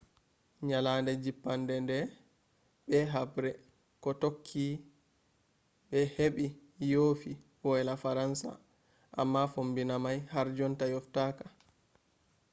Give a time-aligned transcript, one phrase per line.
[0.67, 1.97] nyalade jippande nde
[2.87, 3.49] be habre
[4.03, 4.63] ko tokki
[5.89, 6.45] be heɓɓi
[6.91, 7.31] yofi
[7.63, 8.49] woyla faransa.
[9.21, 11.45] amma fombina mai har jonta yoftaka